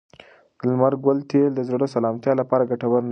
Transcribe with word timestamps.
د 0.57 0.59
لمر 0.69 0.93
ګل 1.03 1.19
تېل 1.29 1.51
د 1.55 1.59
زړه 1.67 1.77
د 1.81 1.85
سلامتیا 1.95 2.33
لپاره 2.41 2.67
ګټور 2.71 3.01
نه 3.03 3.07
دي. 3.07 3.09